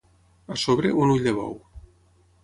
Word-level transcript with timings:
A 0.53 0.55
sobre, 0.61 0.91
un 1.03 1.13
ull 1.15 1.21
de 1.27 1.33
bou. 1.41 1.51